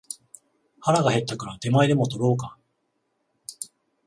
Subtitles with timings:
[0.79, 2.57] 腹が減ったから出前でも取ろうか